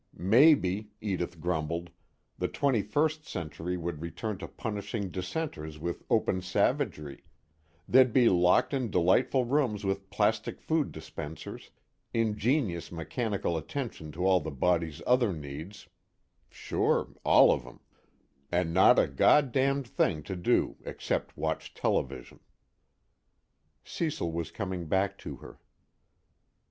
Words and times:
Maybe, 0.17 0.89
Edith 0.99 1.39
grumbled, 1.39 1.91
the 2.35 2.47
twenty 2.47 2.81
first 2.81 3.23
century 3.27 3.77
would 3.77 4.01
return 4.01 4.39
to 4.39 4.47
punishing 4.47 5.11
dissenters 5.11 5.77
with 5.77 6.01
open 6.09 6.41
savagery: 6.41 7.23
they'd 7.87 8.11
be 8.11 8.27
locked 8.27 8.73
in 8.73 8.89
delightful 8.89 9.45
rooms 9.45 9.83
with 9.85 10.09
plastic 10.09 10.59
food 10.59 10.91
dispensers, 10.91 11.69
ingenious 12.15 12.91
mechanical 12.91 13.55
attention 13.57 14.11
to 14.13 14.25
all 14.25 14.39
the 14.39 14.49
body's 14.49 15.03
other 15.05 15.31
needs 15.31 15.87
(sure, 16.49 17.13
all 17.23 17.51
of 17.51 17.63
'em) 17.67 17.79
and 18.51 18.73
not 18.73 18.97
a 18.97 19.05
God 19.05 19.51
damned 19.51 19.85
thing 19.87 20.23
to 20.23 20.35
do 20.35 20.77
except 20.83 21.37
watch 21.37 21.75
television. 21.75 22.39
Cecil 23.83 24.31
was 24.31 24.49
coming 24.49 24.87
back 24.87 25.19
to 25.19 25.35
her. 25.35 25.59